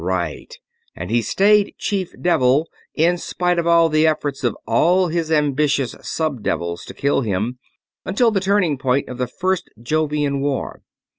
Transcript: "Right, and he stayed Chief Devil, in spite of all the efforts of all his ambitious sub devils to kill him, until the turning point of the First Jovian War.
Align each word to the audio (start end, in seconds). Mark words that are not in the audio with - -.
"Right, 0.03 0.57
and 0.95 1.11
he 1.11 1.21
stayed 1.21 1.75
Chief 1.77 2.11
Devil, 2.19 2.67
in 2.95 3.19
spite 3.19 3.59
of 3.59 3.67
all 3.67 3.87
the 3.87 4.07
efforts 4.07 4.43
of 4.43 4.57
all 4.65 5.09
his 5.09 5.31
ambitious 5.31 5.95
sub 6.01 6.41
devils 6.41 6.85
to 6.85 6.95
kill 6.95 7.21
him, 7.21 7.59
until 8.03 8.31
the 8.31 8.39
turning 8.39 8.79
point 8.79 9.07
of 9.07 9.19
the 9.19 9.27
First 9.27 9.69
Jovian 9.79 10.39
War. 10.41 10.81